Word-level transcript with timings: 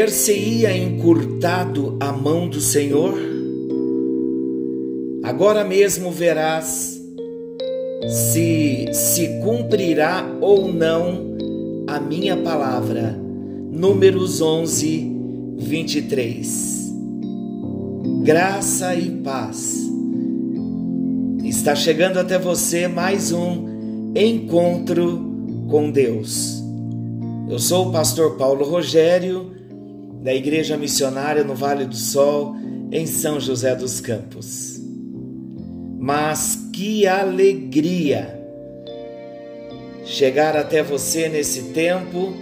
ter-se-ia 0.00 0.74
encurtado 0.74 1.98
a 2.00 2.10
mão 2.10 2.48
do 2.48 2.58
Senhor? 2.58 3.20
Agora 5.22 5.62
mesmo 5.62 6.10
verás 6.10 6.98
se 8.08 8.88
se 8.94 9.28
cumprirá 9.42 10.24
ou 10.40 10.72
não 10.72 11.36
a 11.86 12.00
minha 12.00 12.34
palavra. 12.34 13.14
Números 13.70 14.40
11, 14.40 15.12
23. 15.58 16.94
Graça 18.24 18.94
e 18.94 19.10
paz. 19.10 19.86
Está 21.44 21.74
chegando 21.74 22.18
até 22.18 22.38
você 22.38 22.88
mais 22.88 23.32
um 23.32 24.14
encontro 24.16 25.66
com 25.68 25.90
Deus. 25.90 26.58
Eu 27.50 27.58
sou 27.58 27.88
o 27.88 27.92
pastor 27.92 28.38
Paulo 28.38 28.64
Rogério, 28.64 29.59
da 30.22 30.34
Igreja 30.34 30.76
Missionária 30.76 31.42
no 31.42 31.54
Vale 31.54 31.86
do 31.86 31.96
Sol, 31.96 32.54
em 32.92 33.06
São 33.06 33.40
José 33.40 33.74
dos 33.74 34.00
Campos. 34.00 34.80
Mas 35.98 36.68
que 36.72 37.06
alegria 37.06 38.38
chegar 40.04 40.56
até 40.56 40.82
você 40.82 41.28
nesse 41.28 41.70
tempo 41.72 42.34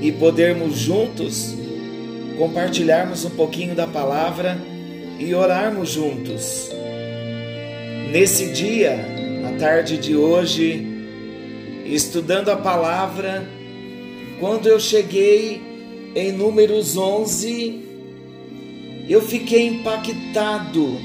e 0.00 0.10
podermos 0.12 0.76
juntos 0.78 1.54
compartilharmos 2.40 3.26
um 3.26 3.30
pouquinho 3.30 3.74
da 3.74 3.86
palavra 3.86 4.58
e 5.18 5.34
orarmos 5.34 5.90
juntos. 5.90 6.70
Nesse 8.10 8.50
dia, 8.50 8.96
na 9.42 9.58
tarde 9.58 9.98
de 9.98 10.16
hoje, 10.16 10.86
estudando 11.84 12.48
a 12.48 12.56
palavra, 12.56 13.46
quando 14.40 14.66
eu 14.68 14.80
cheguei 14.80 15.69
em 16.14 16.32
Números 16.32 16.96
11, 16.96 17.80
eu 19.08 19.22
fiquei 19.22 19.66
impactado 19.66 20.98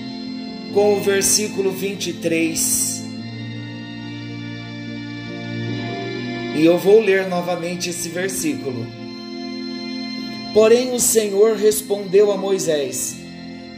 com 0.74 0.98
o 0.98 1.02
versículo 1.02 1.72
23. 1.72 3.04
E 6.56 6.66
eu 6.66 6.78
vou 6.78 7.02
ler 7.02 7.28
novamente 7.28 7.90
esse 7.90 8.10
versículo. 8.10 8.86
Porém, 10.54 10.94
o 10.94 11.00
Senhor 11.00 11.56
respondeu 11.56 12.32
a 12.32 12.38
Moisés: 12.38 13.16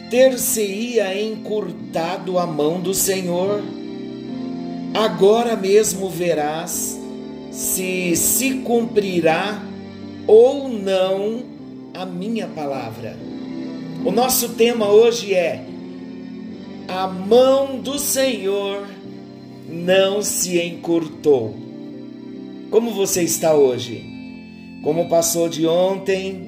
Ter-se-ia 0.09 1.19
encurtado 1.21 2.37
a 2.37 2.45
mão 2.45 2.79
do 2.79 2.93
Senhor, 2.93 3.63
agora 4.93 5.57
mesmo 5.57 6.09
verás 6.09 6.97
se 7.51 8.15
se 8.15 8.59
cumprirá 8.59 9.66
ou 10.27 10.67
não 10.67 11.43
a 11.93 12.05
minha 12.05 12.47
palavra. 12.47 13.17
O 14.05 14.11
nosso 14.11 14.49
tema 14.49 14.87
hoje 14.87 15.33
é: 15.33 15.63
a 16.87 17.07
mão 17.07 17.79
do 17.79 17.97
Senhor 17.97 18.87
não 19.69 20.21
se 20.21 20.61
encurtou. 20.61 21.55
Como 22.69 22.91
você 22.91 23.23
está 23.23 23.53
hoje? 23.53 24.05
Como 24.83 25.07
passou 25.07 25.49
de 25.49 25.65
ontem? 25.65 26.45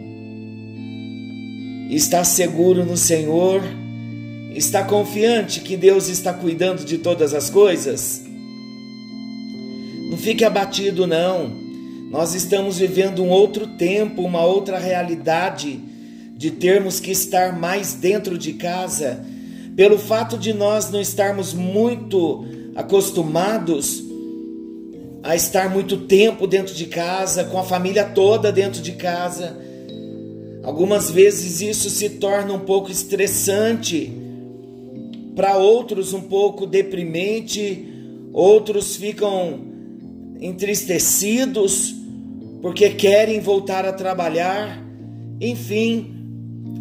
Está 1.90 2.24
seguro 2.24 2.86
no 2.86 2.98
Senhor? 2.98 3.64
Está 4.54 4.84
confiante 4.84 5.62
que 5.62 5.78
Deus 5.78 6.08
está 6.10 6.34
cuidando 6.34 6.86
de 6.86 6.98
todas 6.98 7.34
as 7.34 7.50
coisas? 7.50 8.24
Não 10.10 10.18
fique 10.18 10.44
abatido, 10.44 11.08
não. 11.08 11.69
Nós 12.10 12.34
estamos 12.34 12.80
vivendo 12.80 13.22
um 13.22 13.30
outro 13.30 13.68
tempo, 13.68 14.24
uma 14.24 14.44
outra 14.44 14.80
realidade 14.80 15.80
de 16.36 16.50
termos 16.50 17.00
que 17.00 17.12
estar 17.12 17.56
mais 17.56 17.94
dentro 17.94 18.36
de 18.36 18.54
casa, 18.54 19.24
pelo 19.76 20.00
fato 20.00 20.36
de 20.36 20.52
nós 20.52 20.90
não 20.90 21.00
estarmos 21.00 21.54
muito 21.54 22.46
acostumados 22.76 24.04
a 25.22 25.36
estar 25.36 25.70
muito 25.70 25.98
tempo 25.98 26.48
dentro 26.48 26.74
de 26.74 26.88
casa, 26.88 27.44
com 27.44 27.60
a 27.60 27.64
família 27.64 28.04
toda 28.04 28.52
dentro 28.52 28.82
de 28.82 28.94
casa. 28.94 29.56
Algumas 30.64 31.12
vezes 31.12 31.62
isso 31.62 31.92
se 31.92 32.10
torna 32.10 32.54
um 32.54 32.62
pouco 32.62 32.90
estressante, 32.90 34.12
para 35.36 35.58
outros 35.58 36.12
um 36.14 36.22
pouco 36.22 36.66
deprimente, 36.66 37.88
outros 38.34 38.96
ficam 38.96 39.60
entristecidos 40.42 41.99
porque 42.62 42.90
querem 42.90 43.40
voltar 43.40 43.86
a 43.86 43.94
trabalhar. 43.94 44.82
Enfim, 45.40 46.16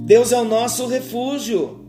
Deus 0.06 0.32
é 0.32 0.40
o 0.40 0.44
nosso 0.44 0.86
refúgio. 0.86 1.84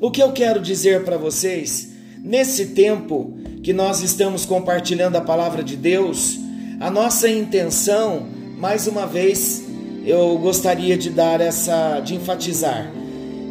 O 0.00 0.10
que 0.10 0.22
eu 0.22 0.32
quero 0.32 0.60
dizer 0.60 1.04
para 1.04 1.16
vocês, 1.16 1.90
nesse 2.18 2.66
tempo 2.66 3.36
que 3.62 3.72
nós 3.72 4.00
estamos 4.00 4.44
compartilhando 4.44 5.16
a 5.16 5.20
palavra 5.20 5.62
de 5.62 5.76
Deus, 5.76 6.38
a 6.80 6.90
nossa 6.90 7.28
intenção, 7.28 8.26
mais 8.58 8.86
uma 8.86 9.06
vez, 9.06 9.64
eu 10.04 10.36
gostaria 10.38 10.96
de 10.96 11.10
dar 11.10 11.40
essa, 11.40 12.00
de 12.00 12.14
enfatizar, 12.14 12.92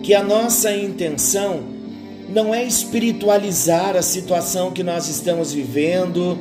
que 0.04 0.14
a 0.14 0.24
nossa 0.24 0.76
intenção 0.76 1.64
não 2.30 2.54
é 2.54 2.64
espiritualizar 2.64 3.96
a 3.96 4.02
situação 4.02 4.72
que 4.72 4.84
nós 4.84 5.08
estamos 5.08 5.54
vivendo, 5.54 6.38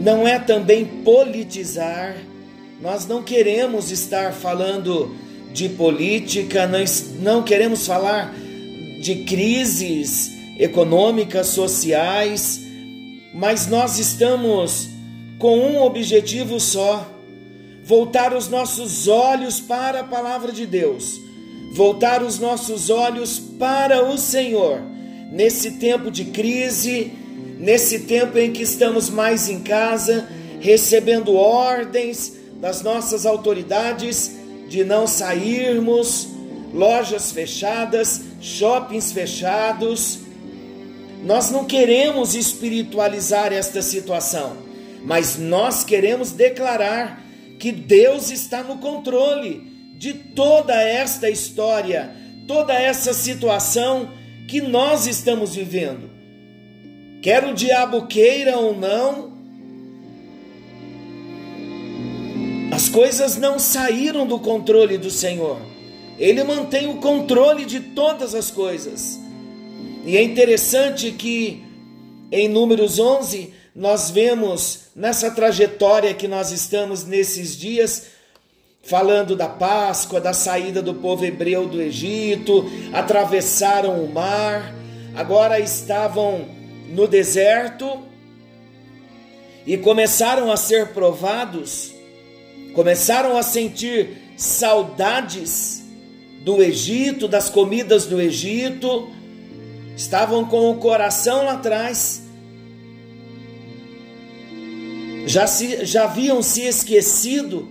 não 0.00 0.26
é 0.26 0.38
também 0.38 0.84
politizar. 0.84 2.16
Nós 2.80 3.06
não 3.06 3.22
queremos 3.22 3.90
estar 3.90 4.32
falando 4.32 5.14
de 5.52 5.68
política, 5.68 6.68
não 7.20 7.42
queremos 7.42 7.86
falar 7.86 8.32
de 9.02 9.24
crises 9.24 10.30
econômicas, 10.58 11.48
sociais, 11.48 12.60
mas 13.34 13.66
nós 13.66 13.98
estamos 13.98 14.88
com 15.38 15.58
um 15.58 15.82
objetivo 15.82 16.60
só: 16.60 17.06
voltar 17.82 18.34
os 18.34 18.48
nossos 18.48 19.08
olhos 19.08 19.60
para 19.60 20.00
a 20.00 20.04
palavra 20.04 20.52
de 20.52 20.66
Deus, 20.66 21.18
voltar 21.74 22.22
os 22.22 22.38
nossos 22.38 22.90
olhos 22.90 23.38
para 23.38 24.04
o 24.04 24.16
Senhor. 24.16 24.80
Nesse 25.30 25.72
tempo 25.72 26.10
de 26.10 26.26
crise, 26.26 27.12
nesse 27.58 28.00
tempo 28.00 28.38
em 28.38 28.52
que 28.52 28.62
estamos 28.62 29.10
mais 29.10 29.48
em 29.48 29.60
casa, 29.60 30.28
recebendo 30.60 31.34
ordens 31.34 32.32
das 32.60 32.82
nossas 32.82 33.26
autoridades 33.26 34.36
de 34.68 34.84
não 34.84 35.06
sairmos, 35.06 36.28
lojas 36.72 37.32
fechadas, 37.32 38.22
shoppings 38.40 39.12
fechados. 39.12 40.20
Nós 41.24 41.50
não 41.50 41.64
queremos 41.64 42.34
espiritualizar 42.34 43.52
esta 43.52 43.82
situação, 43.82 44.56
mas 45.04 45.36
nós 45.36 45.82
queremos 45.84 46.32
declarar 46.32 47.24
que 47.58 47.72
Deus 47.72 48.30
está 48.30 48.62
no 48.62 48.78
controle 48.78 49.94
de 49.98 50.14
toda 50.14 50.80
esta 50.80 51.28
história, 51.28 52.14
toda 52.46 52.72
essa 52.72 53.12
situação 53.12 54.10
que 54.46 54.60
nós 54.60 55.06
estamos 55.06 55.56
vivendo. 55.56 56.17
Quer 57.20 57.44
o 57.44 57.54
diabo 57.54 58.06
queira 58.06 58.56
ou 58.56 58.76
não, 58.76 59.32
as 62.70 62.88
coisas 62.88 63.36
não 63.36 63.58
saíram 63.58 64.24
do 64.24 64.38
controle 64.38 64.96
do 64.96 65.10
Senhor. 65.10 65.58
Ele 66.16 66.44
mantém 66.44 66.88
o 66.88 66.98
controle 66.98 67.64
de 67.64 67.80
todas 67.80 68.34
as 68.34 68.50
coisas. 68.50 69.18
E 70.04 70.16
é 70.16 70.22
interessante 70.22 71.10
que 71.10 71.64
em 72.30 72.48
Números 72.48 72.98
11 72.98 73.52
nós 73.74 74.10
vemos 74.10 74.90
nessa 74.94 75.30
trajetória 75.30 76.14
que 76.14 76.28
nós 76.28 76.52
estamos 76.52 77.04
nesses 77.04 77.56
dias, 77.56 78.06
falando 78.82 79.34
da 79.34 79.48
Páscoa, 79.48 80.20
da 80.20 80.32
saída 80.32 80.80
do 80.80 80.94
povo 80.94 81.24
hebreu 81.24 81.66
do 81.66 81.82
Egito, 81.82 82.64
atravessaram 82.92 84.04
o 84.04 84.12
mar, 84.12 84.74
agora 85.14 85.58
estavam 85.58 86.57
no 86.88 87.06
deserto 87.06 88.02
e 89.66 89.76
começaram 89.76 90.50
a 90.50 90.56
ser 90.56 90.88
provados, 90.88 91.92
começaram 92.74 93.36
a 93.36 93.42
sentir 93.42 94.16
saudades 94.36 95.82
do 96.42 96.62
Egito, 96.62 97.28
das 97.28 97.50
comidas 97.50 98.06
do 98.06 98.18
Egito, 98.18 99.10
estavam 99.94 100.46
com 100.46 100.70
o 100.70 100.78
coração 100.78 101.44
lá 101.44 101.52
atrás, 101.52 102.22
já, 105.26 105.46
se, 105.46 105.84
já 105.84 106.04
haviam 106.04 106.42
se 106.42 106.62
esquecido 106.62 107.68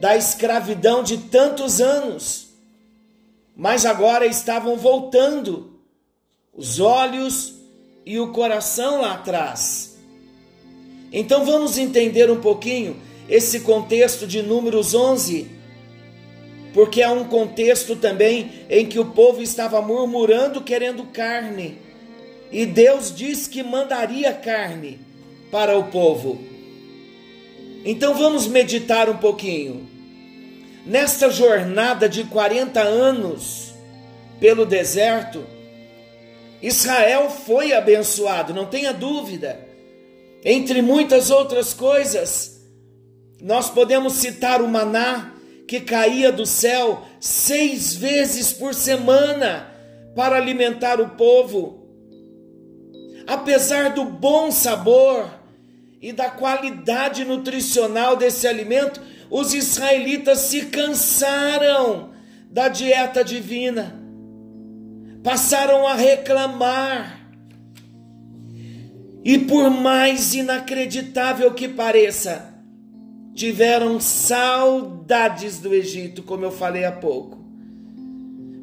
da 0.00 0.16
escravidão 0.16 1.02
de 1.02 1.18
tantos 1.18 1.78
anos, 1.78 2.48
mas 3.54 3.84
agora 3.84 4.24
estavam 4.24 4.78
voltando, 4.78 5.78
os 6.54 6.80
olhos 6.80 7.59
e 8.04 8.18
o 8.18 8.32
coração 8.32 9.02
lá 9.02 9.14
atrás. 9.14 9.98
Então 11.12 11.44
vamos 11.44 11.78
entender 11.78 12.30
um 12.30 12.40
pouquinho 12.40 12.96
esse 13.28 13.60
contexto 13.60 14.26
de 14.26 14.42
Números 14.42 14.94
11 14.94 15.60
porque 16.72 17.02
é 17.02 17.08
um 17.08 17.24
contexto 17.24 17.96
também 17.96 18.50
em 18.68 18.86
que 18.86 18.98
o 18.98 19.06
povo 19.06 19.42
estava 19.42 19.82
murmurando 19.82 20.60
querendo 20.60 21.04
carne. 21.04 21.78
E 22.52 22.66
Deus 22.66 23.14
diz 23.14 23.46
que 23.46 23.62
mandaria 23.62 24.32
carne 24.32 24.98
para 25.50 25.76
o 25.78 25.84
povo. 25.84 26.40
Então 27.84 28.14
vamos 28.14 28.46
meditar 28.46 29.08
um 29.08 29.16
pouquinho. 29.16 29.88
Nesta 30.86 31.30
jornada 31.30 32.08
de 32.08 32.24
40 32.24 32.80
anos 32.80 33.74
pelo 34.38 34.64
deserto, 34.64 35.44
Israel 36.62 37.30
foi 37.30 37.72
abençoado, 37.72 38.52
não 38.52 38.66
tenha 38.66 38.92
dúvida. 38.92 39.58
Entre 40.44 40.82
muitas 40.82 41.30
outras 41.30 41.74
coisas, 41.74 42.60
nós 43.40 43.70
podemos 43.70 44.14
citar 44.14 44.60
o 44.60 44.68
maná 44.68 45.34
que 45.66 45.80
caía 45.80 46.32
do 46.32 46.44
céu 46.44 47.02
seis 47.20 47.94
vezes 47.94 48.52
por 48.52 48.74
semana 48.74 49.70
para 50.14 50.36
alimentar 50.36 51.00
o 51.00 51.10
povo. 51.10 51.88
Apesar 53.26 53.90
do 53.90 54.04
bom 54.04 54.50
sabor 54.50 55.30
e 56.00 56.12
da 56.12 56.30
qualidade 56.30 57.24
nutricional 57.24 58.16
desse 58.16 58.48
alimento, 58.48 59.00
os 59.30 59.54
israelitas 59.54 60.40
se 60.40 60.66
cansaram 60.66 62.10
da 62.50 62.68
dieta 62.68 63.22
divina, 63.22 63.99
passaram 65.22 65.86
a 65.86 65.94
reclamar. 65.94 67.18
E 69.22 69.38
por 69.38 69.70
mais 69.70 70.34
inacreditável 70.34 71.52
que 71.52 71.68
pareça, 71.68 72.54
tiveram 73.34 74.00
saudades 74.00 75.58
do 75.58 75.74
Egito, 75.74 76.22
como 76.22 76.44
eu 76.44 76.50
falei 76.50 76.84
há 76.84 76.92
pouco. 76.92 77.38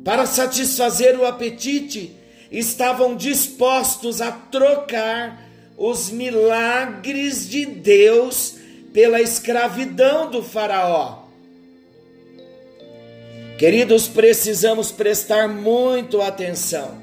Para 0.03 0.25
satisfazer 0.25 1.19
o 1.19 1.25
apetite, 1.25 2.15
estavam 2.51 3.15
dispostos 3.15 4.21
a 4.21 4.31
trocar 4.31 5.45
os 5.77 6.09
milagres 6.09 7.47
de 7.47 7.65
Deus 7.65 8.55
pela 8.93 9.21
escravidão 9.21 10.31
do 10.31 10.41
Faraó. 10.41 11.26
Queridos, 13.57 14.07
precisamos 14.07 14.91
prestar 14.91 15.49
muito 15.49 16.21
atenção. 16.21 17.01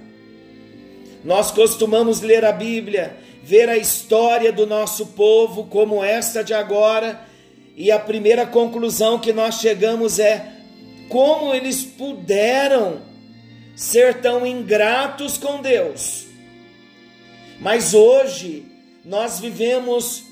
Nós 1.24 1.50
costumamos 1.50 2.20
ler 2.20 2.44
a 2.44 2.52
Bíblia, 2.52 3.16
ver 3.42 3.68
a 3.68 3.76
história 3.76 4.52
do 4.52 4.64
nosso 4.64 5.06
povo, 5.06 5.64
como 5.64 6.04
esta 6.04 6.44
de 6.44 6.54
agora, 6.54 7.20
e 7.76 7.90
a 7.90 7.98
primeira 7.98 8.46
conclusão 8.46 9.18
que 9.18 9.32
nós 9.32 9.56
chegamos 9.56 10.20
é 10.20 10.52
como 11.08 11.52
eles 11.52 11.82
puderam 11.82 13.02
ser 13.74 14.20
tão 14.20 14.46
ingratos 14.46 15.36
com 15.36 15.60
Deus. 15.60 16.26
Mas 17.58 17.94
hoje 17.94 18.64
nós 19.04 19.40
vivemos 19.40 20.22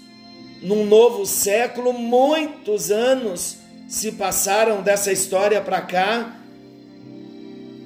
num 0.63 0.87
novo 0.87 1.27
século, 1.27 1.93
muitos 1.93 2.93
anos 2.93 3.62
se 3.93 4.13
passaram 4.13 4.83
dessa 4.83 5.13
história 5.13 5.61
para 5.61 5.81
cá, 5.83 6.37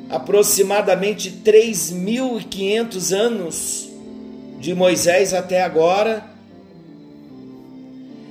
aproximadamente 0.08 1.42
3.500 1.44 3.12
anos 3.12 3.88
de 4.60 4.74
Moisés 4.74 5.34
até 5.34 5.62
agora 5.62 6.36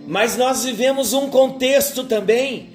mas 0.07 0.38
nós 0.38 0.63
vivemos 0.63 1.13
um 1.13 1.30
contexto 1.30 2.04
também 2.04 2.69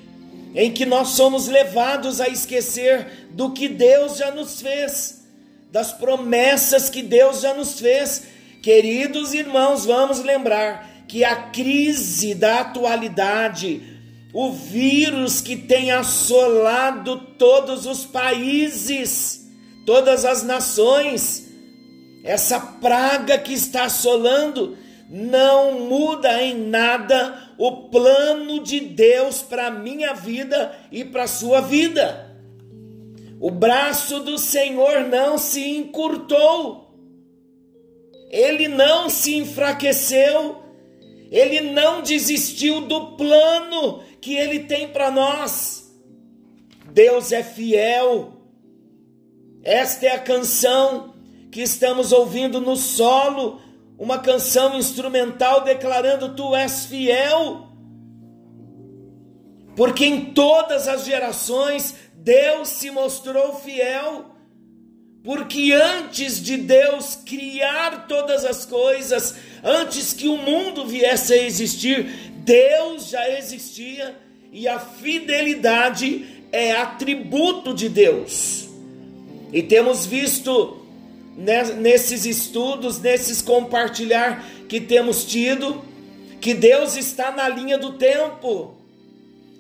em 0.55 0.73
que 0.73 0.85
nós 0.85 1.11
somos 1.11 1.47
levados 1.47 2.21
a 2.21 2.29
esquecer 2.29 3.29
do 3.31 3.53
que 3.53 3.69
Deus 3.69 4.17
já 4.17 4.33
nos 4.33 4.61
fez, 4.61 5.23
das 5.71 5.93
promessas 5.93 6.91
que 6.91 7.03
Deus 7.03 7.41
já 7.41 7.55
nos 7.55 7.79
fez. 7.79 8.25
Queridos 8.61 9.33
irmãos, 9.33 9.87
vamos 9.87 10.25
lembrar 10.25 11.05
que 11.07 11.23
a 11.23 11.37
crise 11.37 12.35
da 12.35 12.61
atualidade, 12.61 14.00
o 14.33 14.53
vírus 14.53 15.41
que 15.41 15.57
tem 15.57 15.91
assolado 15.91 17.17
todos 17.37 17.87
os 17.87 18.05
países, 18.05 19.49
todas 19.85 20.25
as 20.25 20.43
nações, 20.43 21.49
essa 22.23 22.61
praga 22.61 23.39
que 23.39 23.53
está 23.53 23.85
assolando, 23.85 24.77
não 25.09 25.81
muda 25.81 26.41
em 26.41 26.55
nada 26.69 27.51
o 27.59 27.89
plano 27.89 28.63
de 28.63 28.79
Deus 28.81 29.43
para 29.43 29.67
a 29.67 29.71
minha 29.71 30.15
vida 30.15 30.73
e 30.93 31.05
para 31.05 31.25
a 31.25 31.29
sua 31.29 31.61
vida. 31.61 32.31
O 33.41 33.51
braço 33.51 34.21
do 34.21 34.39
Senhor 34.39 35.01
não 35.09 35.37
se 35.39 35.61
encurtou, 35.77 36.95
ele 38.31 38.69
não 38.69 39.11
se 39.11 39.35
enfraqueceu, 39.37 40.60
ele 41.31 41.61
não 41.61 42.03
desistiu 42.03 42.81
do 42.81 43.13
plano 43.13 44.03
que 44.21 44.35
ele 44.35 44.61
tem 44.61 44.89
para 44.89 45.11
nós. 45.11 45.97
Deus 46.93 47.31
é 47.31 47.45
fiel. 47.45 48.33
Esta 49.63 50.07
é 50.07 50.15
a 50.17 50.19
canção 50.19 51.15
que 51.53 51.63
estamos 51.63 52.11
ouvindo 52.11 52.61
no 52.61 52.77
solo 52.77 53.61
uma 53.97 54.19
canção 54.19 54.77
instrumental 54.77 55.63
declarando: 55.63 56.35
Tu 56.35 56.57
és 56.57 56.87
fiel. 56.87 57.69
Porque 59.77 60.05
em 60.05 60.33
todas 60.33 60.89
as 60.89 61.05
gerações 61.05 61.95
Deus 62.15 62.69
se 62.69 62.91
mostrou 62.91 63.55
fiel. 63.55 64.35
Porque 65.23 65.73
antes 65.73 66.43
de 66.43 66.57
Deus 66.57 67.15
criar 67.15 68.07
todas 68.09 68.45
as 68.45 68.65
coisas, 68.65 69.37
antes 69.63 70.13
que 70.13 70.29
o 70.29 70.37
mundo 70.37 70.87
viesse 70.87 71.33
a 71.33 71.43
existir, 71.43 72.05
Deus 72.45 73.09
já 73.09 73.29
existia 73.39 74.17
e 74.53 74.67
a 74.67 74.79
fidelidade 74.79 76.27
é 76.51 76.73
atributo 76.73 77.73
de 77.73 77.89
Deus. 77.89 78.69
E 79.53 79.63
temos 79.63 80.07
visto 80.07 80.85
nesses 81.37 82.25
estudos, 82.27 83.01
nesses 83.01 83.41
compartilhar 83.41 84.45
que 84.69 84.81
temos 84.81 85.25
tido, 85.25 85.83
que 86.41 86.55
Deus 86.55 86.97
está 86.97 87.31
na 87.31 87.49
linha 87.49 87.79
do 87.79 87.93
tempo. 87.93 88.75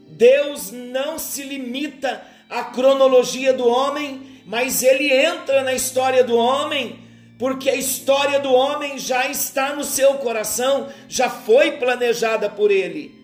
Deus 0.08 0.70
não 0.72 1.18
se 1.18 1.42
limita 1.42 2.22
à 2.48 2.64
cronologia 2.64 3.52
do 3.52 3.66
homem, 3.66 4.20
mas 4.46 4.82
ele 4.82 5.12
entra 5.12 5.62
na 5.62 5.72
história 5.72 6.24
do 6.24 6.36
homem, 6.36 6.98
porque 7.40 7.70
a 7.70 7.74
história 7.74 8.38
do 8.38 8.52
homem 8.52 8.98
já 8.98 9.26
está 9.30 9.74
no 9.74 9.82
seu 9.82 10.14
coração, 10.14 10.90
já 11.08 11.30
foi 11.30 11.72
planejada 11.72 12.50
por 12.50 12.70
ele. 12.70 13.14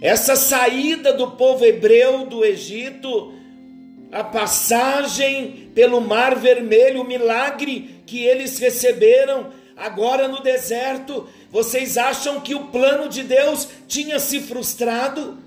Essa 0.00 0.34
saída 0.34 1.12
do 1.12 1.30
povo 1.30 1.64
hebreu 1.64 2.26
do 2.26 2.44
Egito 2.44 3.32
a 4.10 4.24
passagem 4.24 5.70
pelo 5.72 6.00
Mar 6.00 6.34
Vermelho, 6.34 7.02
o 7.02 7.06
milagre 7.06 8.02
que 8.04 8.24
eles 8.24 8.58
receberam 8.58 9.52
agora 9.76 10.26
no 10.26 10.42
deserto. 10.42 11.28
Vocês 11.48 11.96
acham 11.96 12.40
que 12.40 12.56
o 12.56 12.66
plano 12.66 13.08
de 13.08 13.22
Deus 13.22 13.68
tinha 13.86 14.18
se 14.18 14.40
frustrado? 14.40 15.38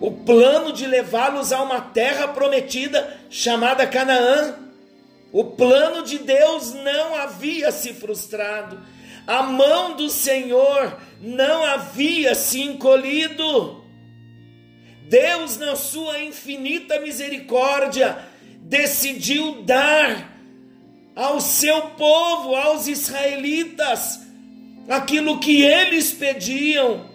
O 0.00 0.10
plano 0.10 0.72
de 0.72 0.86
levá-los 0.86 1.52
a 1.52 1.62
uma 1.62 1.82
terra 1.82 2.28
prometida 2.28 3.14
chamada 3.28 3.86
Canaã. 3.86 4.63
O 5.34 5.42
plano 5.42 6.04
de 6.04 6.20
Deus 6.20 6.72
não 6.74 7.16
havia 7.16 7.72
se 7.72 7.92
frustrado. 7.92 8.80
A 9.26 9.42
mão 9.42 9.96
do 9.96 10.08
Senhor 10.08 10.96
não 11.20 11.64
havia 11.64 12.36
se 12.36 12.62
encolhido. 12.62 13.84
Deus, 15.08 15.56
na 15.56 15.74
sua 15.74 16.20
infinita 16.20 17.00
misericórdia, 17.00 18.16
decidiu 18.60 19.62
dar 19.62 20.38
ao 21.16 21.40
seu 21.40 21.82
povo, 21.82 22.54
aos 22.54 22.86
israelitas, 22.86 24.20
aquilo 24.88 25.40
que 25.40 25.62
eles 25.64 26.12
pediam, 26.12 27.10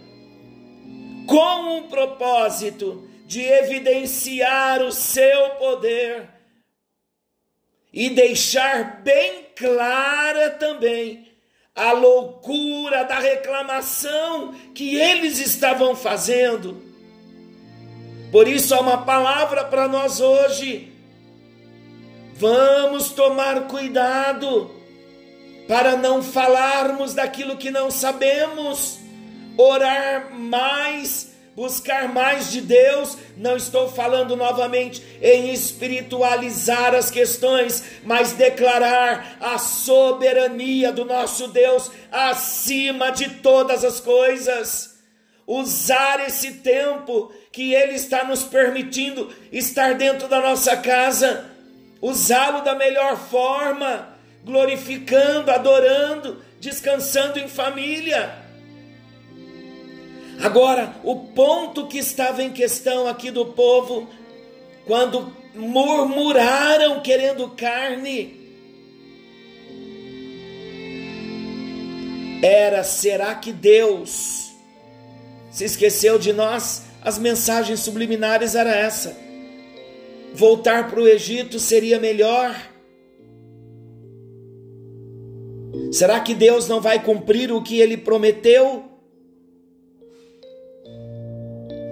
com 1.25 1.77
um 1.77 1.83
propósito 1.83 3.07
de 3.25 3.41
evidenciar 3.41 4.81
o 4.81 4.91
seu 4.91 5.51
poder 5.51 6.38
e 7.99 8.09
deixar 8.09 9.01
bem 9.01 9.47
clara 9.55 10.51
também 10.51 11.27
a 11.75 11.91
loucura 11.91 13.03
da 13.03 13.19
reclamação 13.19 14.53
que 14.73 14.95
eles 14.95 15.39
estavam 15.39 15.95
fazendo 15.95 16.89
por 18.31 18.47
isso 18.47 18.75
há 18.75 18.79
uma 18.79 19.05
palavra 19.05 19.65
para 19.65 19.87
nós 19.87 20.19
hoje. 20.19 20.93
Vamos 22.35 23.09
tomar 23.09 23.67
cuidado 23.67 24.69
para 25.67 25.95
não 25.97 26.21
falarmos 26.21 27.13
daquilo 27.13 27.57
que 27.57 27.71
não 27.71 27.89
sabemos, 27.89 28.99
orar 29.57 30.33
mais, 30.33 31.28
buscar 31.59 32.07
mais 32.07 32.49
de 32.49 32.61
Deus, 32.61 33.17
não 33.35 33.57
estou 33.57 33.89
falando 33.89 34.33
novamente 34.37 35.03
em 35.21 35.51
espiritualizar 35.51 36.95
as 36.95 37.11
questões, 37.11 37.83
mas 38.05 38.31
declarar 38.31 39.35
a 39.41 39.57
soberania 39.57 40.89
do 40.93 41.03
nosso 41.03 41.49
Deus 41.49 41.91
acima 42.09 43.11
de 43.11 43.29
todas 43.41 43.83
as 43.83 43.99
coisas. 43.99 45.01
Usar 45.45 46.25
esse 46.25 46.53
tempo 46.59 47.29
que 47.51 47.73
Ele 47.73 47.95
está 47.95 48.23
nos 48.23 48.43
permitindo 48.43 49.29
estar 49.51 49.95
dentro 49.95 50.29
da 50.29 50.39
nossa 50.39 50.77
casa, 50.77 51.43
usá-lo 52.01 52.61
da 52.61 52.73
melhor 52.73 53.17
forma, 53.17 54.17
glorificando, 54.45 55.51
adorando, 55.51 56.41
descansando 56.61 57.37
em 57.37 57.49
família. 57.49 58.47
Agora, 60.41 60.95
o 61.03 61.15
ponto 61.15 61.87
que 61.87 61.97
estava 61.97 62.41
em 62.41 62.51
questão 62.51 63.07
aqui 63.07 63.29
do 63.29 63.47
povo, 63.47 64.07
quando 64.85 65.33
murmuraram 65.53 67.01
querendo 67.01 67.49
carne, 67.49 68.39
era: 72.41 72.83
será 72.85 73.35
que 73.35 73.51
Deus 73.51 74.51
se 75.51 75.65
esqueceu 75.65 76.17
de 76.17 76.31
nós? 76.31 76.83
As 77.01 77.19
mensagens 77.19 77.81
subliminares 77.81 78.55
era 78.55 78.73
essa. 78.73 79.17
Voltar 80.33 80.89
para 80.89 81.01
o 81.01 81.07
Egito 81.07 81.59
seria 81.59 81.99
melhor. 81.99 82.55
Será 85.91 86.19
que 86.19 86.33
Deus 86.33 86.67
não 86.67 86.79
vai 86.79 87.01
cumprir 87.03 87.51
o 87.51 87.61
que 87.61 87.79
ele 87.79 87.97
prometeu? 87.97 88.88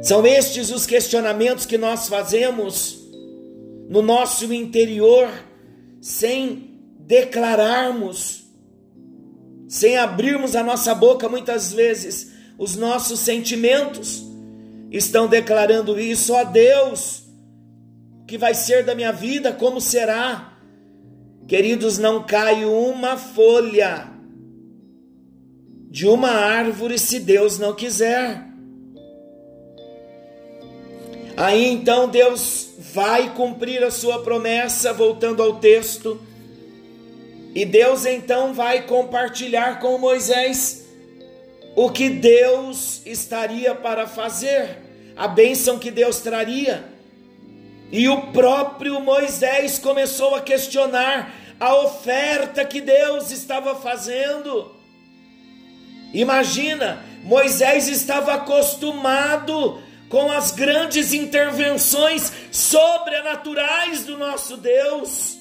São 0.08 0.26
estes 0.26 0.72
os 0.72 0.86
questionamentos 0.86 1.66
que 1.66 1.78
nós 1.78 2.08
fazemos 2.08 2.98
no 3.90 4.02
nosso 4.02 4.54
interior, 4.54 5.28
sem 6.00 6.80
declararmos, 7.00 8.46
sem 9.68 9.98
abrirmos 9.98 10.56
a 10.56 10.64
nossa 10.64 10.96
boca, 10.96 11.28
muitas 11.28 11.74
vezes, 11.74 12.32
os 12.58 12.78
nossos 12.78 13.20
sentimentos 13.20 14.24
estão 14.90 15.28
declarando 15.28 16.00
isso 16.00 16.34
a 16.34 16.46
Deus. 16.46 17.24
O 18.22 18.26
que 18.26 18.38
vai 18.38 18.54
ser 18.54 18.86
da 18.86 18.96
minha 18.96 19.12
vida? 19.12 19.52
Como 19.52 19.82
será? 19.82 20.58
Queridos, 21.50 21.98
não 21.98 22.26
cai 22.26 22.64
uma 22.64 23.18
folha 23.18 24.10
de 25.92 26.08
uma 26.08 26.30
árvore 26.30 26.98
se 26.98 27.20
Deus 27.20 27.60
não 27.60 27.76
quiser. 27.76 28.47
Aí 31.38 31.68
então 31.68 32.10
Deus 32.10 32.70
vai 32.96 33.30
cumprir 33.36 33.84
a 33.84 33.92
sua 33.92 34.24
promessa, 34.24 34.92
voltando 34.92 35.44
ao 35.44 35.60
texto, 35.60 36.20
e 37.54 37.64
Deus 37.64 38.08
então 38.08 38.56
vai 38.56 38.88
compartilhar 38.88 39.80
com 39.80 40.00
Moisés 40.00 40.88
o 41.76 41.92
que 41.92 42.10
Deus 42.10 43.04
estaria 43.06 43.76
para 43.76 44.08
fazer, 44.08 44.80
a 45.16 45.28
bênção 45.28 45.78
que 45.78 45.92
Deus 45.92 46.22
traria. 46.22 46.84
E 47.92 48.10
o 48.10 48.32
próprio 48.32 49.00
Moisés 49.00 49.78
começou 49.78 50.34
a 50.34 50.42
questionar 50.42 51.32
a 51.60 51.76
oferta 51.76 52.66
que 52.66 52.82
Deus 52.82 53.30
estava 53.30 53.76
fazendo. 53.76 54.72
Imagina, 56.12 57.04
Moisés 57.24 57.88
estava 57.88 58.34
acostumado 58.34 59.86
com 60.10 60.32
as 60.32 60.52
grandes 60.52 61.14
intervenções 61.14 62.32
sobrenaturais 62.52 64.06
do 64.06 64.18
nosso 64.18 64.58
Deus. 64.58 65.38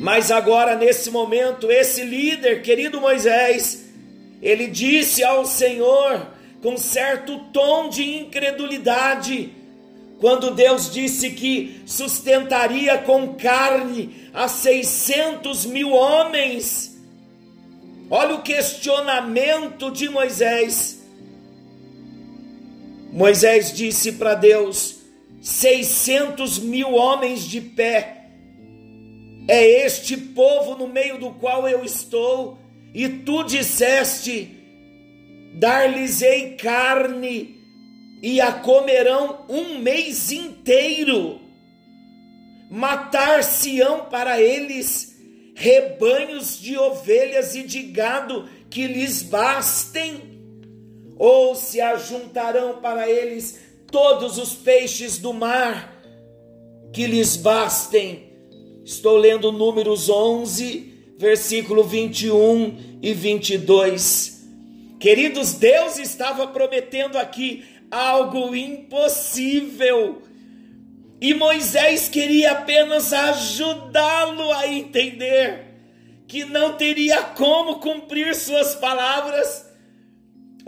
Mas 0.00 0.30
agora, 0.30 0.76
nesse 0.76 1.10
momento, 1.10 1.70
esse 1.70 2.04
líder, 2.04 2.62
querido 2.62 3.00
Moisés, 3.00 3.86
ele 4.40 4.68
disse 4.68 5.24
ao 5.24 5.44
Senhor, 5.44 6.28
com 6.62 6.76
certo 6.76 7.38
tom 7.52 7.88
de 7.88 8.18
incredulidade, 8.18 9.52
quando 10.20 10.52
Deus 10.52 10.92
disse 10.92 11.30
que 11.30 11.82
sustentaria 11.86 12.98
com 12.98 13.34
carne 13.34 14.30
a 14.32 14.48
600 14.48 15.66
mil 15.66 15.90
homens. 15.92 16.96
Olha 18.10 18.36
o 18.36 18.42
questionamento 18.42 19.90
de 19.90 20.08
Moisés. 20.08 20.97
Moisés 23.12 23.72
disse 23.72 24.12
para 24.12 24.34
Deus: 24.34 24.96
600 25.40 26.58
mil 26.58 26.94
homens 26.94 27.42
de 27.42 27.60
pé, 27.60 28.26
é 29.48 29.84
este 29.86 30.16
povo 30.16 30.76
no 30.76 30.86
meio 30.86 31.18
do 31.18 31.30
qual 31.32 31.68
eu 31.68 31.84
estou, 31.84 32.58
e 32.94 33.08
tu 33.08 33.42
disseste: 33.44 34.50
dar-lhes-ei 35.54 36.56
carne, 36.56 37.56
e 38.22 38.40
a 38.40 38.52
comerão 38.52 39.44
um 39.48 39.78
mês 39.78 40.30
inteiro, 40.30 41.40
matar-se-ão 42.70 44.06
para 44.06 44.40
eles 44.40 45.16
rebanhos 45.54 46.60
de 46.60 46.76
ovelhas 46.78 47.56
e 47.56 47.62
de 47.64 47.82
gado 47.82 48.48
que 48.70 48.86
lhes 48.86 49.22
bastem 49.22 50.37
ou 51.18 51.54
se 51.54 51.80
ajuntarão 51.80 52.80
para 52.80 53.08
eles 53.08 53.60
todos 53.90 54.38
os 54.38 54.54
peixes 54.54 55.18
do 55.18 55.32
mar 55.32 55.94
que 56.92 57.06
lhes 57.06 57.36
bastem. 57.36 58.32
Estou 58.84 59.16
lendo 59.16 59.52
Números 59.52 60.08
11, 60.08 61.14
versículo 61.18 61.82
21 61.82 62.98
e 63.02 63.12
22. 63.12 64.46
Queridos, 65.00 65.54
Deus 65.54 65.98
estava 65.98 66.46
prometendo 66.46 67.18
aqui 67.18 67.64
algo 67.90 68.54
impossível. 68.54 70.22
E 71.20 71.34
Moisés 71.34 72.08
queria 72.08 72.52
apenas 72.52 73.12
ajudá-lo 73.12 74.52
a 74.52 74.68
entender 74.68 75.66
que 76.28 76.44
não 76.44 76.74
teria 76.74 77.22
como 77.22 77.80
cumprir 77.80 78.34
suas 78.34 78.74
palavras 78.76 79.67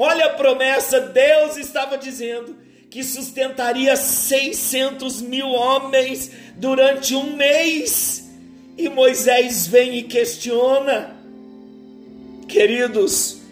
Olha 0.02 0.24
a 0.24 0.30
promessa, 0.30 0.98
Deus 0.98 1.58
estava 1.58 1.98
dizendo 1.98 2.56
que 2.88 3.04
sustentaria 3.04 3.94
600 3.96 5.20
mil 5.20 5.46
homens 5.48 6.30
durante 6.56 7.14
um 7.14 7.36
mês. 7.36 8.26
E 8.78 8.88
Moisés 8.88 9.66
vem 9.66 9.98
e 9.98 10.04
questiona, 10.04 11.14
queridos, 12.48 13.42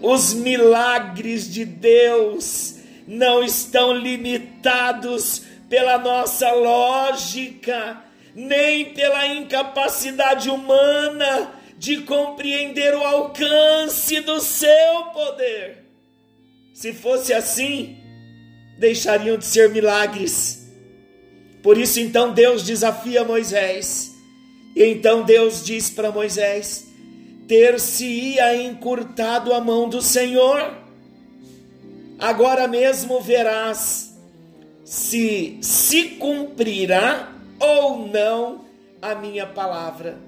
os 0.00 0.32
milagres 0.32 1.52
de 1.52 1.66
Deus 1.66 2.76
não 3.06 3.44
estão 3.44 3.92
limitados 3.92 5.42
pela 5.68 5.98
nossa 5.98 6.50
lógica, 6.50 8.02
nem 8.34 8.86
pela 8.94 9.26
incapacidade 9.26 10.48
humana 10.48 11.57
de 11.78 12.02
compreender 12.02 12.94
o 12.94 13.02
alcance 13.02 14.20
do 14.20 14.40
seu 14.40 15.04
poder. 15.12 15.84
Se 16.74 16.92
fosse 16.92 17.32
assim, 17.32 17.96
deixariam 18.78 19.38
de 19.38 19.44
ser 19.44 19.70
milagres. 19.70 20.68
Por 21.62 21.78
isso, 21.78 22.00
então, 22.00 22.32
Deus 22.32 22.62
desafia 22.62 23.24
Moisés. 23.24 24.08
E 24.78 24.84
então 24.84 25.24
Deus 25.24 25.64
diz 25.64 25.90
para 25.90 26.12
Moisés: 26.12 26.86
ter-se-ia 27.48 28.62
encurtado 28.62 29.52
a 29.52 29.60
mão 29.60 29.88
do 29.88 30.00
Senhor. 30.00 30.72
Agora 32.18 32.68
mesmo 32.68 33.20
verás 33.20 34.16
se 34.84 35.58
se 35.60 36.10
cumprirá 36.10 37.32
ou 37.58 38.06
não 38.06 38.64
a 39.02 39.14
minha 39.16 39.46
palavra. 39.46 40.27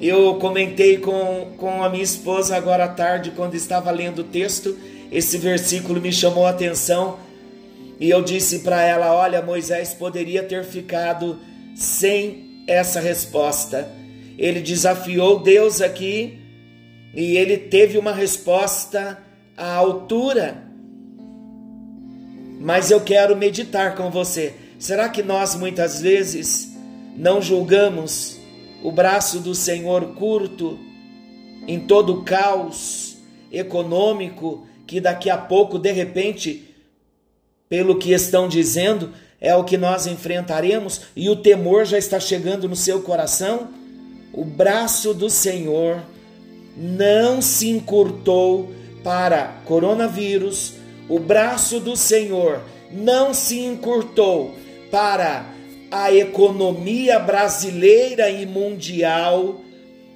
Eu 0.00 0.36
comentei 0.36 0.96
com, 0.96 1.52
com 1.58 1.82
a 1.82 1.90
minha 1.90 2.02
esposa 2.02 2.56
agora 2.56 2.84
à 2.84 2.88
tarde, 2.88 3.32
quando 3.32 3.54
estava 3.54 3.90
lendo 3.90 4.20
o 4.20 4.24
texto, 4.24 4.76
esse 5.12 5.36
versículo 5.36 6.00
me 6.00 6.10
chamou 6.10 6.46
a 6.46 6.50
atenção 6.50 7.18
e 8.00 8.08
eu 8.08 8.22
disse 8.22 8.60
para 8.60 8.82
ela: 8.82 9.14
Olha, 9.14 9.42
Moisés 9.42 9.92
poderia 9.92 10.42
ter 10.42 10.64
ficado 10.64 11.38
sem 11.76 12.64
essa 12.66 12.98
resposta. 12.98 13.90
Ele 14.38 14.60
desafiou 14.62 15.40
Deus 15.40 15.82
aqui 15.82 16.38
e 17.14 17.36
ele 17.36 17.58
teve 17.58 17.98
uma 17.98 18.12
resposta 18.12 19.18
à 19.54 19.74
altura. 19.74 20.64
Mas 22.58 22.90
eu 22.90 23.02
quero 23.02 23.36
meditar 23.36 23.94
com 23.94 24.10
você. 24.10 24.54
Será 24.78 25.10
que 25.10 25.22
nós 25.22 25.54
muitas 25.54 26.00
vezes 26.00 26.74
não 27.14 27.42
julgamos 27.42 28.39
o 28.82 28.90
braço 28.90 29.40
do 29.40 29.54
Senhor 29.54 30.14
curto 30.14 30.78
em 31.66 31.80
todo 31.80 32.14
o 32.14 32.22
caos 32.22 33.16
econômico 33.52 34.66
que 34.86 35.00
daqui 35.00 35.30
a 35.30 35.38
pouco, 35.38 35.78
de 35.78 35.92
repente, 35.92 36.74
pelo 37.68 37.98
que 37.98 38.12
estão 38.12 38.48
dizendo, 38.48 39.12
é 39.40 39.54
o 39.54 39.64
que 39.64 39.76
nós 39.76 40.06
enfrentaremos 40.06 41.02
e 41.14 41.28
o 41.30 41.36
temor 41.36 41.84
já 41.84 41.96
está 41.96 42.18
chegando 42.18 42.68
no 42.68 42.76
seu 42.76 43.00
coração? 43.02 43.68
O 44.32 44.44
braço 44.44 45.14
do 45.14 45.30
Senhor 45.30 46.02
não 46.76 47.40
se 47.40 47.68
encurtou 47.68 48.72
para 49.02 49.60
coronavírus, 49.64 50.74
o 51.08 51.18
braço 51.18 51.80
do 51.80 51.96
Senhor 51.96 52.60
não 52.90 53.32
se 53.32 53.60
encurtou 53.60 54.54
para 54.90 55.46
a 55.90 56.12
economia 56.12 57.18
brasileira 57.18 58.30
e 58.30 58.46
mundial, 58.46 59.60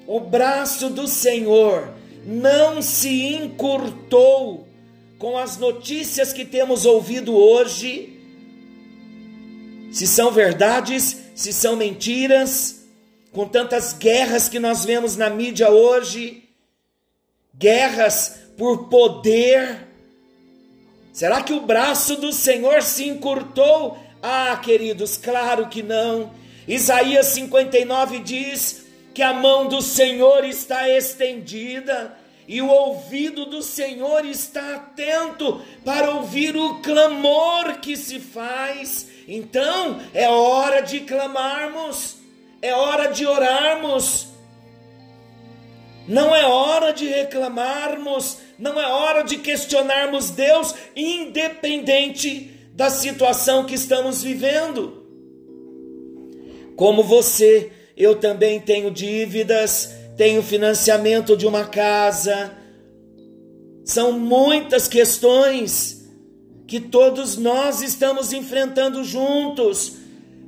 o 0.07 0.21
braço 0.21 0.89
do 0.91 1.09
Senhor 1.09 1.93
não 2.25 2.81
se 2.81 3.35
encurtou 3.35 4.69
com 5.19 5.37
as 5.37 5.57
notícias 5.57 6.33
que 6.33 6.45
temos 6.45 6.87
ouvido 6.87 7.35
hoje, 7.35 8.21
se 9.91 10.07
são 10.07 10.31
verdades, 10.31 11.17
se 11.35 11.53
são 11.53 11.77
mentiras, 11.77 12.85
com 13.33 13.47
tantas 13.47 13.93
guerras 13.93 14.49
que 14.49 14.59
nós 14.59 14.85
vemos 14.85 15.17
na 15.17 15.29
mídia 15.29 15.71
hoje, 15.71 16.45
guerras 17.55 18.39
por 18.57 18.89
poder. 18.89 19.89
Será 21.13 21.43
que 21.43 21.53
o 21.53 21.61
braço 21.61 22.17
do 22.17 22.33
Senhor 22.33 22.83
se 22.83 23.09
encurtou? 23.09 23.99
Ah, 24.27 24.57
queridos, 24.57 25.19
claro 25.19 25.69
que 25.69 25.83
não. 25.83 26.33
Isaías 26.67 27.27
59 27.27 28.21
diz 28.21 28.87
que 29.13 29.21
a 29.21 29.35
mão 29.35 29.69
do 29.69 29.83
Senhor 29.83 30.47
está 30.47 30.89
estendida 30.89 32.17
e 32.49 32.63
o 32.63 32.69
ouvido 32.69 33.45
do 33.45 33.61
Senhor 33.61 34.25
está 34.25 34.77
atento 34.77 35.61
para 35.85 36.11
ouvir 36.13 36.57
o 36.57 36.81
clamor 36.81 37.81
que 37.83 37.99
se 37.99 38.19
faz. 38.19 39.09
Então 39.29 40.01
é 40.15 40.27
hora 40.27 40.81
de 40.81 41.01
clamarmos, 41.01 42.17
é 42.63 42.73
hora 42.73 43.13
de 43.13 43.27
orarmos. 43.27 44.29
Não 46.09 46.35
é 46.35 46.47
hora 46.47 46.95
de 46.95 47.07
reclamarmos, 47.07 48.39
não 48.59 48.81
é 48.81 48.87
hora 48.87 49.23
de 49.23 49.37
questionarmos 49.37 50.31
Deus, 50.31 50.75
independente 50.97 52.54
da 52.75 52.91
situação 52.91 53.65
que 53.65 53.75
estamos 53.75 54.23
vivendo. 54.23 55.05
Como 56.77 57.05
você, 57.05 57.71
eu 57.97 58.17
também 58.17 58.61
tenho 58.61 58.91
dívidas, 58.91 59.95
tenho 60.17 60.43
financiamento 60.43 61.37
de 61.37 61.47
uma 61.47 61.65
casa. 61.65 62.53
São 63.85 64.19
muitas 64.19 64.89
questões 64.89 66.05
que 66.67 66.81
todos 66.81 67.37
nós 67.37 67.81
estamos 67.81 68.33
enfrentando 68.33 69.05
juntos. 69.05 69.93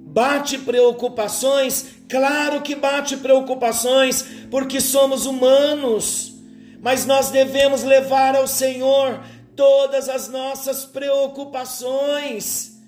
Bate 0.07 0.59
preocupações? 0.59 1.87
Claro 2.09 2.61
que 2.63 2.75
bate 2.75 3.17
preocupações, 3.19 4.25
porque 4.51 4.81
somos 4.81 5.27
humanos, 5.27 6.33
mas 6.81 7.05
nós 7.05 7.31
devemos 7.31 7.85
levar 7.85 8.35
ao 8.35 8.49
Senhor 8.49 9.21
todas 9.57 10.09
as 10.09 10.29
nossas 10.29 10.85
preocupações, 10.85 12.79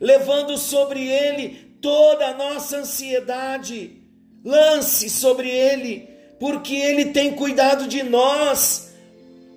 levando 0.00 0.56
sobre 0.56 1.06
Ele 1.06 1.76
toda 1.82 2.28
a 2.28 2.34
nossa 2.34 2.78
ansiedade. 2.78 4.00
Lance 4.44 5.10
sobre 5.10 5.50
Ele, 5.50 6.08
porque 6.38 6.74
Ele 6.74 7.06
tem 7.06 7.32
cuidado 7.32 7.86
de 7.86 8.02
nós. 8.02 8.94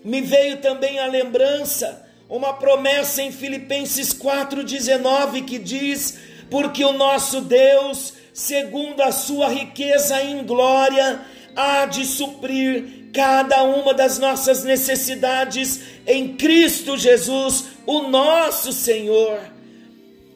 Me 0.03 0.21
veio 0.21 0.57
também 0.57 0.99
a 0.99 1.07
lembrança, 1.07 2.05
uma 2.29 2.53
promessa 2.53 3.21
em 3.21 3.31
Filipenses 3.31 4.13
4,19 4.13 5.45
que 5.45 5.59
diz: 5.59 6.17
Porque 6.49 6.83
o 6.83 6.93
nosso 6.93 7.41
Deus, 7.41 8.13
segundo 8.33 9.01
a 9.01 9.11
sua 9.11 9.49
riqueza 9.49 10.21
em 10.23 10.43
glória, 10.45 11.25
há 11.57 11.85
de 11.85 12.05
suprir 12.05 13.09
cada 13.11 13.63
uma 13.63 13.93
das 13.93 14.19
nossas 14.19 14.63
necessidades 14.63 15.81
em 16.05 16.37
Cristo 16.37 16.95
Jesus, 16.95 17.65
o 17.85 18.03
nosso 18.03 18.71
Senhor. 18.71 19.39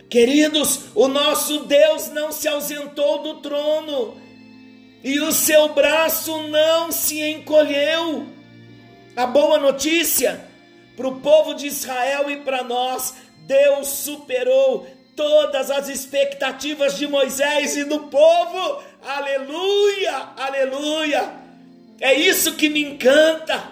Queridos, 0.10 0.86
o 0.96 1.08
nosso 1.08 1.60
Deus 1.66 2.10
não 2.10 2.32
se 2.32 2.48
ausentou 2.48 3.22
do 3.22 3.36
trono, 3.36 4.18
e 5.04 5.20
o 5.22 5.32
seu 5.32 5.70
braço 5.70 6.48
não 6.50 6.92
se 6.92 7.22
encolheu. 7.22 8.26
A 9.16 9.26
boa 9.26 9.60
notícia 9.60 10.50
para 10.96 11.08
o 11.08 11.20
povo 11.20 11.54
de 11.54 11.68
Israel 11.68 12.30
e 12.30 12.38
para 12.38 12.64
nós, 12.64 13.16
Deus 13.48 13.88
superou 13.88 14.88
todas 15.16 15.72
as 15.72 15.90
expectativas 15.90 16.98
de 16.98 17.08
Moisés 17.08 17.76
e 17.76 17.84
do 17.84 18.02
povo. 18.02 18.84
Aleluia, 19.04 20.30
aleluia. 20.38 21.34
É 22.00 22.14
isso 22.14 22.56
que 22.56 22.70
me 22.70 22.84
encanta. 22.84 23.64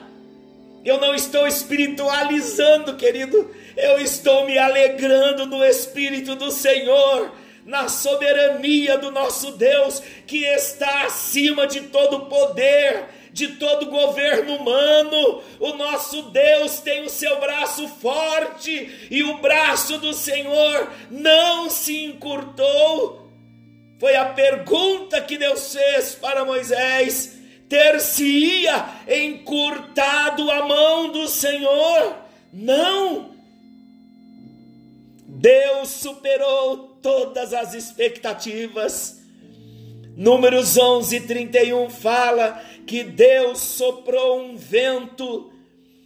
Eu 0.83 0.99
não 0.99 1.13
estou 1.13 1.47
espiritualizando, 1.47 2.95
querido. 2.95 3.53
Eu 3.77 3.99
estou 3.99 4.45
me 4.45 4.57
alegrando 4.57 5.45
no 5.45 5.63
Espírito 5.63 6.35
do 6.35 6.51
Senhor 6.51 7.31
na 7.69 7.87
soberania 7.87 8.97
do 8.97 9.11
nosso 9.11 9.51
Deus, 9.51 10.01
que 10.25 10.43
está 10.43 11.03
acima 11.03 11.67
de 11.67 11.81
todo 11.81 12.25
poder, 12.25 13.05
de 13.31 13.49
todo 13.49 13.85
governo 13.85 14.55
humano. 14.55 15.43
O 15.59 15.73
nosso 15.73 16.23
Deus 16.23 16.79
tem 16.79 17.03
o 17.03 17.09
seu 17.09 17.39
braço 17.39 17.87
forte 17.87 19.07
e 19.11 19.21
o 19.21 19.37
braço 19.37 19.99
do 19.99 20.13
Senhor 20.13 20.91
não 21.11 21.69
se 21.69 22.05
encurtou. 22.05 23.18
Foi 23.99 24.15
a 24.15 24.25
pergunta 24.25 25.21
que 25.21 25.37
Deus 25.37 25.73
fez 25.73 26.15
para 26.15 26.45
Moisés: 26.45 27.37
ter-se-ia 27.67 28.85
encurtado 29.07 30.49
a 30.49 30.65
mão 30.65 31.11
do 31.11 31.27
Senhor? 31.27 32.15
Não. 32.51 33.31
Deus 35.27 35.89
superou 35.89 36.97
todas 37.01 37.53
as 37.53 37.73
expectativas. 37.73 39.19
Números 40.15 40.77
11, 40.77 41.21
31 41.21 41.89
fala 41.89 42.61
que 42.85 43.03
Deus 43.03 43.59
soprou 43.59 44.41
um 44.41 44.57
vento 44.57 45.53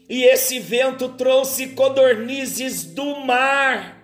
e 0.09 0.23
esse 0.23 0.59
vento 0.59 1.09
trouxe 1.09 1.69
codornizes 1.69 2.83
do 2.83 3.21
mar 3.21 4.03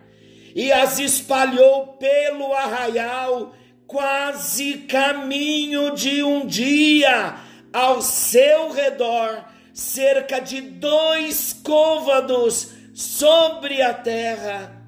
e 0.56 0.72
as 0.72 0.98
espalhou 0.98 1.88
pelo 2.00 2.54
arraial, 2.54 3.54
quase 3.90 4.86
caminho 4.88 5.96
de 5.96 6.22
um 6.22 6.46
dia, 6.46 7.38
ao 7.74 8.04
seu 8.04 8.72
redor, 8.72 9.44
cerca 9.74 10.40
de 10.40 10.62
dois 10.62 11.60
côvados 11.64 12.70
sobre 12.94 13.82
a 13.82 13.92
terra. 13.92 14.80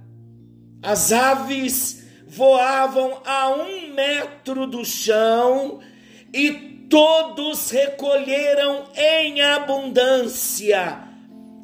As 0.83 1.11
aves 1.11 2.03
voavam 2.27 3.23
a 3.25 3.49
um 3.49 3.91
metro 3.91 4.67
do 4.67 4.85
chão 4.85 5.79
e 6.31 6.51
todos 6.87 7.71
recolheram 7.71 8.83
em 8.95 9.41
abundância, 9.41 10.99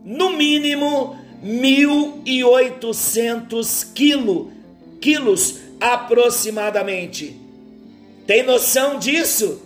no 0.04 0.32
mínimo 0.32 1.16
mil 1.44 2.24
e 2.26 2.44
oitocentos 2.44 3.84
quilo, 3.84 4.52
quilos 5.00 5.67
aproximadamente. 5.80 7.40
Tem 8.26 8.44
noção 8.44 9.00
disso? 9.00 9.62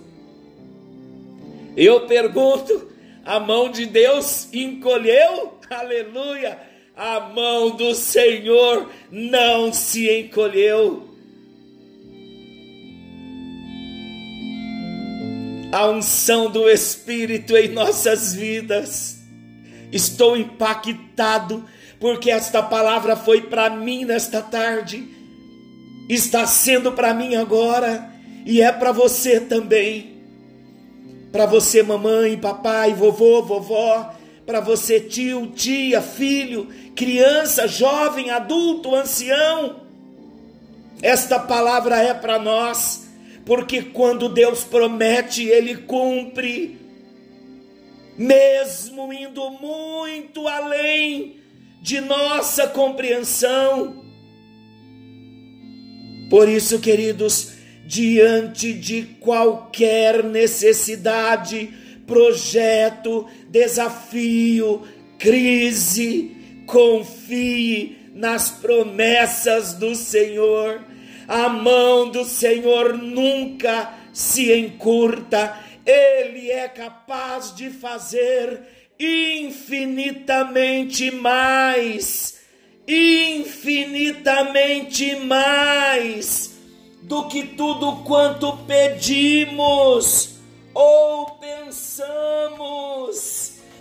Eu 1.76 2.08
pergunto, 2.08 2.89
a 3.26 3.39
mão 3.39 3.71
de 3.71 3.86
Deus 3.86 4.47
encolheu? 4.54 5.58
Aleluia! 5.69 6.71
a 6.95 7.19
mão 7.19 7.71
do 7.71 7.95
Senhor 7.95 8.89
não 9.10 9.74
se 9.74 10.08
encolheu. 10.19 11.10
A 15.71 15.88
unção 15.88 16.52
do 16.52 16.69
Espírito 16.69 17.58
em 17.58 17.69
nossas 17.69 18.34
vidas. 18.34 19.19
Estou 19.91 20.38
impactado 20.38 21.65
porque 22.00 22.30
esta 22.30 22.62
palavra 22.62 23.15
foi 23.15 23.41
para 23.41 23.69
mim 23.69 24.06
nesta 24.06 24.41
tarde, 24.41 25.08
está 26.13 26.45
sendo 26.45 26.91
para 26.91 27.13
mim 27.13 27.36
agora 27.36 28.12
e 28.45 28.62
é 28.62 28.71
para 28.71 28.91
você 28.91 29.39
também. 29.39 30.12
Para 31.32 31.45
você, 31.45 31.82
mamãe, 31.82 32.38
papai, 32.38 32.93
vovô, 32.93 33.41
vovó, 33.41 34.13
para 34.45 34.60
você, 34.60 35.00
tio, 35.00 35.47
tia, 35.47 36.02
filho, 36.02 36.67
criança, 36.95 37.67
jovem, 37.67 38.30
adulto, 38.30 38.93
ancião. 38.93 39.82
Esta 41.02 41.39
palavra 41.39 42.02
é 42.02 42.13
para 42.13 42.38
nós, 42.38 43.08
porque 43.45 43.82
quando 43.82 44.28
Deus 44.28 44.63
promete, 44.63 45.45
Ele 45.45 45.78
cumpre. 45.78 46.80
Mesmo 48.17 49.13
indo 49.13 49.50
muito 49.52 50.47
além 50.47 51.39
de 51.82 52.02
nossa 52.02 52.67
compreensão. 52.67 54.00
Por 56.31 56.47
isso, 56.47 56.79
queridos, 56.79 57.51
diante 57.85 58.71
de 58.71 59.03
qualquer 59.19 60.23
necessidade, 60.23 61.69
projeto, 62.07 63.27
desafio, 63.49 64.81
crise, 65.19 66.31
confie 66.65 67.97
nas 68.15 68.49
promessas 68.49 69.73
do 69.73 69.93
Senhor. 69.93 70.79
A 71.27 71.49
mão 71.49 72.09
do 72.09 72.23
Senhor 72.23 72.97
nunca 72.97 73.93
se 74.13 74.53
encurta, 74.53 75.57
Ele 75.85 76.49
é 76.49 76.69
capaz 76.69 77.53
de 77.53 77.69
fazer 77.69 78.61
infinitamente 78.97 81.11
mais, 81.11 82.39
infinitamente 82.87 85.15
mais 85.17 86.57
do 87.01 87.27
que 87.27 87.43
tudo 87.43 87.97
quanto 88.03 88.55
pedimos 88.65 90.35
ou 90.73 91.31
pensamos. 91.31 92.61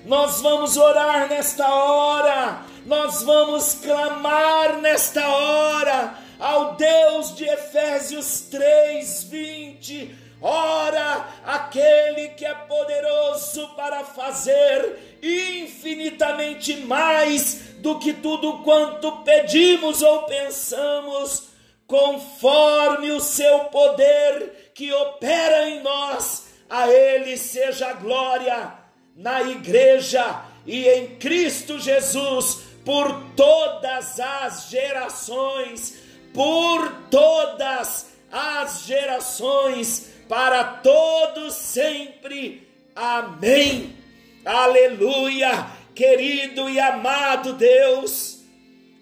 Nós 0.04 0.40
vamos 0.40 0.76
orar 0.76 1.28
nesta 1.28 1.68
hora, 1.68 2.62
nós 2.86 3.22
vamos 3.22 3.74
clamar 3.74 4.78
nesta 4.78 5.28
hora 5.28 6.14
ao 6.38 6.74
Deus 6.74 7.36
de 7.36 7.44
Efésios 7.44 8.40
3, 8.50 9.24
20. 9.24 10.30
Ora, 10.42 11.26
aquele 11.44 12.30
que 12.30 12.46
é 12.46 12.54
poderoso 12.54 13.68
para 13.76 14.02
fazer 14.04 15.09
infinitamente 15.22 16.76
mais 16.78 17.74
do 17.78 17.98
que 17.98 18.12
tudo 18.12 18.58
quanto 18.58 19.22
pedimos 19.22 20.02
ou 20.02 20.22
pensamos, 20.24 21.48
conforme 21.86 23.10
o 23.10 23.20
seu 23.20 23.60
poder 23.64 24.72
que 24.74 24.92
opera 24.92 25.68
em 25.68 25.82
nós, 25.82 26.48
a 26.68 26.88
Ele 26.88 27.36
seja 27.36 27.88
a 27.88 27.94
glória 27.94 28.72
na 29.16 29.42
igreja 29.42 30.42
e 30.66 30.86
em 30.88 31.16
Cristo 31.16 31.78
Jesus 31.78 32.70
por 32.84 33.12
todas 33.36 34.18
as 34.18 34.68
gerações, 34.70 35.98
por 36.32 36.92
todas 37.10 38.06
as 38.30 38.84
gerações, 38.84 40.10
para 40.28 40.64
todos 40.64 41.54
sempre. 41.54 42.68
Amém. 42.94 43.99
Aleluia, 44.44 45.66
querido 45.94 46.66
e 46.70 46.80
amado 46.80 47.52
Deus, 47.52 48.38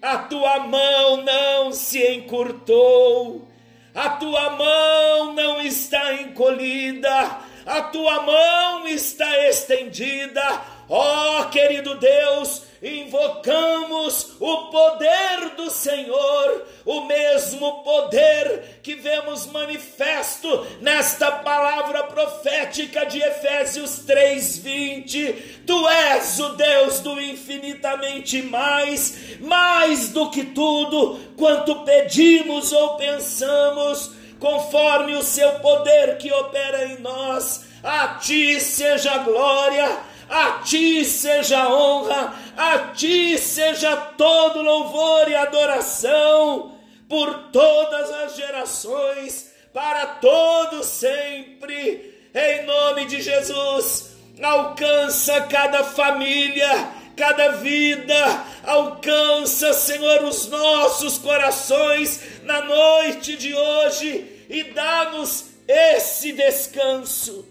a 0.01 0.17
tua 0.17 0.59
mão 0.59 1.23
não 1.23 1.71
se 1.71 2.05
encurtou, 2.13 3.47
a 3.95 4.09
tua 4.09 4.49
mão 4.49 5.33
não 5.33 5.61
está 5.61 6.13
encolhida, 6.15 7.39
a 7.65 7.81
tua 7.83 8.21
mão 8.23 8.85
está 8.85 9.47
estendida, 9.47 10.61
ó 10.89 11.41
oh, 11.41 11.49
querido 11.49 11.95
Deus 11.95 12.69
invocamos 12.81 14.35
o 14.39 14.69
poder 14.69 15.49
do 15.57 15.69
Senhor, 15.69 16.65
o 16.85 17.01
mesmo 17.01 17.83
poder 17.83 18.79
que 18.81 18.95
vemos 18.95 19.45
manifesto 19.47 20.65
nesta 20.79 21.29
palavra 21.31 22.03
profética 22.03 23.05
de 23.05 23.19
Efésios 23.21 23.99
3:20. 24.05 25.63
Tu 25.65 25.87
és 25.89 26.39
o 26.39 26.49
Deus 26.49 26.99
do 27.01 27.19
infinitamente 27.19 28.41
mais, 28.41 29.39
mais 29.41 30.09
do 30.09 30.29
que 30.29 30.45
tudo 30.45 31.19
quanto 31.35 31.83
pedimos 31.83 32.71
ou 32.71 32.95
pensamos, 32.95 34.11
conforme 34.39 35.15
o 35.15 35.23
seu 35.23 35.59
poder 35.59 36.17
que 36.17 36.31
opera 36.31 36.85
em 36.85 36.99
nós. 36.99 37.67
A 37.83 38.19
ti 38.19 38.59
seja 38.59 39.19
glória 39.19 40.09
a 40.29 40.61
ti 40.63 41.03
seja 41.03 41.63
a 41.63 41.73
honra, 41.73 42.33
a 42.55 42.77
ti 42.93 43.35
seja 43.37 43.95
todo 44.15 44.61
louvor 44.61 45.27
e 45.27 45.35
adoração 45.35 46.77
por 47.09 47.49
todas 47.51 48.11
as 48.11 48.35
gerações, 48.35 49.51
para 49.73 50.05
todos 50.05 50.85
sempre, 50.85 52.29
em 52.33 52.65
nome 52.65 53.05
de 53.05 53.21
Jesus. 53.21 54.11
Alcança 54.41 55.41
cada 55.41 55.83
família, 55.83 56.89
cada 57.17 57.53
vida, 57.53 58.45
alcança, 58.63 59.73
Senhor, 59.73 60.23
os 60.23 60.47
nossos 60.47 61.17
corações 61.17 62.43
na 62.43 62.61
noite 62.61 63.35
de 63.35 63.53
hoje 63.53 64.45
e 64.47 64.63
dá-nos 64.65 65.45
esse 65.67 66.31
descanso 66.31 67.45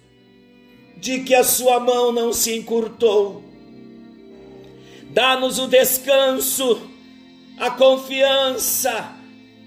de 1.00 1.20
que 1.20 1.34
a 1.34 1.44
sua 1.44 1.78
mão 1.78 2.12
não 2.12 2.32
se 2.32 2.56
encurtou. 2.56 3.42
Dá-nos 5.10 5.58
o 5.58 5.66
descanso, 5.66 6.80
a 7.56 7.70
confiança 7.70 9.14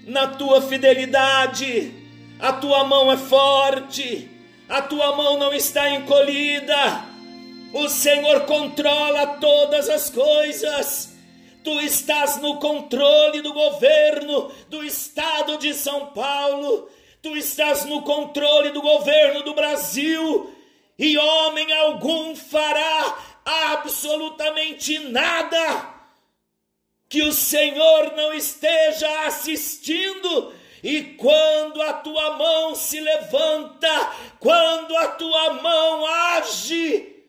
na 0.06 0.26
tua 0.26 0.60
fidelidade. 0.62 1.92
A 2.38 2.52
tua 2.52 2.84
mão 2.84 3.10
é 3.10 3.16
forte, 3.16 4.28
a 4.68 4.82
tua 4.82 5.16
mão 5.16 5.38
não 5.38 5.52
está 5.52 5.90
encolhida. 5.90 7.04
O 7.72 7.88
Senhor 7.88 8.40
controla 8.42 9.38
todas 9.38 9.88
as 9.88 10.10
coisas. 10.10 11.16
Tu 11.64 11.80
estás 11.80 12.40
no 12.40 12.56
controle 12.56 13.40
do 13.40 13.52
governo 13.52 14.50
do 14.68 14.82
estado 14.82 15.56
de 15.58 15.72
São 15.72 16.06
Paulo. 16.06 16.88
Tu 17.22 17.36
estás 17.36 17.84
no 17.84 18.02
controle 18.02 18.70
do 18.70 18.82
governo 18.82 19.44
do 19.44 19.54
Brasil 19.54 20.50
e 20.98 21.16
homem 21.16 21.72
algum 21.72 22.36
fará 22.36 23.18
absolutamente 23.44 24.98
nada 24.98 25.92
que 27.08 27.22
o 27.22 27.32
Senhor 27.32 28.14
não 28.16 28.32
esteja 28.32 29.26
assistindo. 29.26 30.54
E 30.82 31.02
quando 31.14 31.80
a 31.82 31.92
tua 31.92 32.36
mão 32.36 32.74
se 32.74 33.00
levanta, 33.00 33.88
quando 34.40 34.96
a 34.96 35.08
tua 35.08 35.52
mão 35.54 36.06
age, 36.06 37.24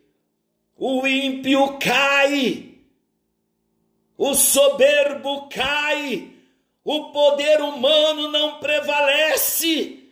o 0.77 1.05
ímpio 1.05 1.77
cai, 1.77 2.75
o 4.17 4.33
soberbo 4.33 5.47
cai, 5.49 6.31
o 6.83 7.11
poder 7.11 7.61
humano 7.61 8.29
não 8.29 8.59
prevalece 8.59 10.02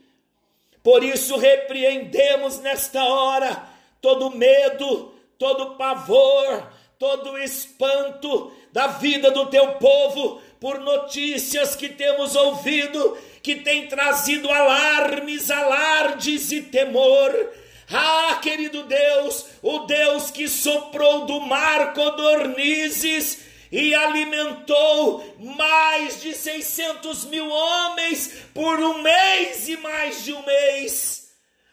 por 0.84 1.04
isso 1.04 1.38
repreendemos 1.38 2.60
nesta 2.60 3.04
hora 3.04 3.70
todo 4.02 4.32
medo, 4.32 5.13
todo 5.38 5.76
pavor, 5.76 6.72
todo 6.98 7.38
espanto 7.38 8.52
da 8.72 8.88
vida 8.88 9.32
do 9.32 9.46
teu 9.48 9.74
povo 9.74 10.41
por 10.60 10.80
notícias 10.80 11.76
que 11.76 11.89
temos 11.89 12.36
ouvido 12.36 13.17
que 13.41 13.56
tem 13.56 13.88
trazido 13.88 14.52
alarmes, 14.52 15.50
alardes 15.50 16.52
e 16.52 16.62
temor. 16.62 17.52
Ah, 17.91 18.39
querido 18.41 18.84
Deus, 18.84 19.48
o 19.62 19.80
Deus 19.80 20.32
que 20.32 20.48
soprou 20.48 21.26
do 21.26 21.41
mar 21.41 21.94
codornizes 21.94 23.40
e 23.72 23.96
alimentou 23.96 25.24
mais 25.40 26.22
de 26.22 26.36
600 26.36 27.26
mil 27.26 27.50
homens 27.50 28.34
por 28.54 28.80
um 28.80 29.02
mês 29.02 29.70
e 29.70 29.78
mais 29.78 30.24
de 30.24 30.34
um 30.34 30.46
mês. 30.46 31.30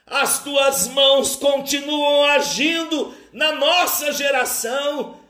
As 0.06 0.42
tuas 0.42 0.86
mãos 0.88 1.36
continuam 1.36 2.24
agindo 2.24 3.14
na 3.32 3.52
nossa 3.52 4.12
geração, 4.12 5.20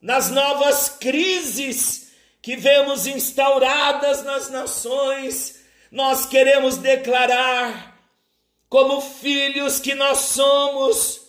nas 0.00 0.30
novas 0.30 0.88
crises 0.88 2.12
que 2.40 2.56
vemos 2.56 3.06
instauradas 3.06 4.22
nas 4.22 4.48
nações. 4.50 5.60
Nós 5.90 6.26
queremos 6.26 6.76
declarar, 6.76 7.98
como 8.68 9.00
filhos 9.00 9.78
que 9.78 9.94
nós 9.94 10.18
somos, 10.18 11.20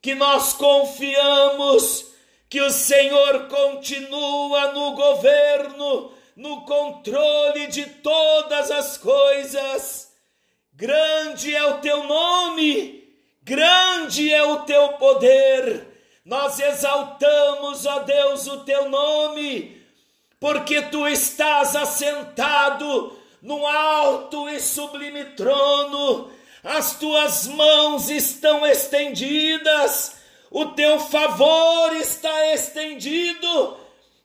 que 0.00 0.14
nós 0.14 0.52
confiamos 0.52 2.09
que 2.50 2.60
o 2.60 2.70
Senhor 2.70 3.46
continua 3.46 4.72
no 4.72 4.96
governo, 4.96 6.12
no 6.34 6.62
controle 6.62 7.68
de 7.68 7.86
todas 7.86 8.72
as 8.72 8.98
coisas. 8.98 10.12
Grande 10.72 11.54
é 11.54 11.64
o 11.66 11.78
teu 11.78 12.02
nome, 12.02 13.08
grande 13.40 14.34
é 14.34 14.42
o 14.42 14.64
teu 14.64 14.94
poder. 14.94 15.86
Nós 16.24 16.58
exaltamos, 16.58 17.86
ó 17.86 18.00
Deus, 18.00 18.48
o 18.48 18.64
teu 18.64 18.88
nome, 18.88 19.80
porque 20.40 20.82
tu 20.82 21.06
estás 21.06 21.76
assentado 21.76 23.16
no 23.40 23.64
alto 23.64 24.48
e 24.48 24.58
sublime 24.58 25.24
trono, 25.36 26.32
as 26.64 26.98
tuas 26.98 27.46
mãos 27.46 28.10
estão 28.10 28.66
estendidas 28.66 30.19
o 30.50 30.66
teu 30.66 30.98
favor 30.98 31.94
está 31.96 32.52
estendido 32.52 33.76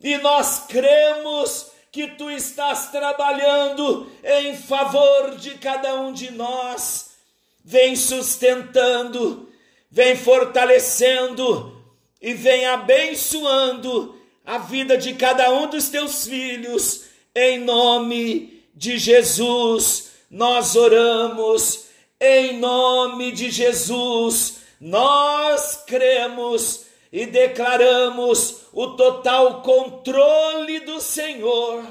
e 0.02 0.18
nós 0.18 0.64
cremos 0.68 1.68
que 1.92 2.08
tu 2.08 2.30
estás 2.30 2.92
trabalhando 2.92 4.12
em 4.24 4.58
favor 4.58 5.36
de 5.38 5.52
cada 5.52 5.96
um 5.96 6.12
de 6.12 6.32
nós. 6.32 7.12
Vem 7.64 7.96
sustentando, 7.96 9.50
vem 9.90 10.16
fortalecendo 10.16 11.82
e 12.22 12.34
vem 12.34 12.66
abençoando 12.66 14.20
a 14.44 14.58
vida 14.58 14.98
de 14.98 15.14
cada 15.14 15.52
um 15.52 15.70
dos 15.70 15.90
teus 15.90 16.28
filhos, 16.28 17.06
em 17.34 17.60
nome 17.60 18.64
de 18.76 18.98
Jesus. 18.98 20.12
Nós 20.30 20.76
oramos, 20.76 21.86
em 22.20 22.58
nome 22.60 23.32
de 23.32 23.50
Jesus, 23.50 24.65
nós 24.86 25.84
cremos 25.88 26.86
e 27.12 27.26
declaramos 27.26 28.68
o 28.72 28.90
total 28.90 29.64
controle 29.64 30.82
do 30.82 31.02
Senhor, 31.02 31.84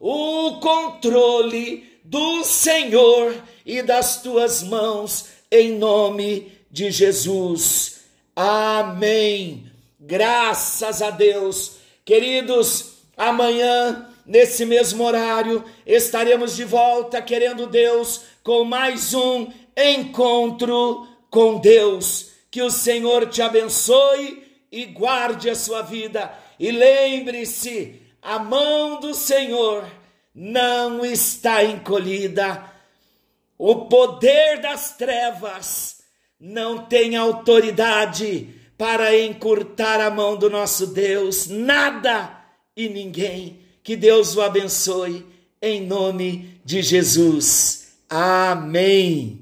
o 0.00 0.58
controle 0.58 2.00
do 2.02 2.42
Senhor 2.42 3.36
e 3.64 3.82
das 3.82 4.20
tuas 4.20 4.64
mãos, 4.64 5.26
em 5.48 5.78
nome 5.78 6.50
de 6.68 6.90
Jesus. 6.90 8.00
Amém. 8.34 9.70
Graças 10.00 11.02
a 11.02 11.10
Deus. 11.10 11.76
Queridos, 12.04 12.94
amanhã, 13.16 14.08
nesse 14.26 14.64
mesmo 14.66 15.04
horário, 15.04 15.64
estaremos 15.86 16.56
de 16.56 16.64
volta, 16.64 17.22
querendo 17.22 17.68
Deus, 17.68 18.22
com 18.42 18.64
mais 18.64 19.14
um 19.14 19.46
encontro 19.76 21.06
com 21.30 21.60
Deus. 21.60 22.29
Que 22.50 22.62
o 22.62 22.70
Senhor 22.70 23.26
te 23.28 23.42
abençoe 23.42 24.42
e 24.72 24.86
guarde 24.86 25.48
a 25.48 25.54
sua 25.54 25.82
vida. 25.82 26.32
E 26.58 26.70
lembre-se: 26.70 28.00
a 28.20 28.38
mão 28.38 29.00
do 29.00 29.14
Senhor 29.14 29.88
não 30.34 31.04
está 31.04 31.64
encolhida. 31.64 32.64
O 33.56 33.86
poder 33.86 34.60
das 34.60 34.96
trevas 34.96 36.02
não 36.38 36.86
tem 36.86 37.16
autoridade 37.16 38.48
para 38.78 39.14
encurtar 39.18 40.00
a 40.00 40.10
mão 40.10 40.36
do 40.36 40.48
nosso 40.48 40.86
Deus. 40.86 41.46
Nada 41.46 42.40
e 42.74 42.88
ninguém. 42.88 43.60
Que 43.82 43.96
Deus 43.96 44.36
o 44.36 44.40
abençoe 44.40 45.26
em 45.60 45.86
nome 45.86 46.60
de 46.64 46.80
Jesus. 46.80 47.96
Amém. 48.08 49.39